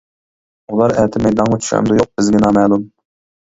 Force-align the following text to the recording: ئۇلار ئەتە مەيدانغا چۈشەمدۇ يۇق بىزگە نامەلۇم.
ئۇلار 0.71 0.93
ئەتە 1.01 1.21
مەيدانغا 1.25 1.59
چۈشەمدۇ 1.67 1.99
يۇق 1.99 2.11
بىزگە 2.17 2.43
نامەلۇم. 2.47 2.89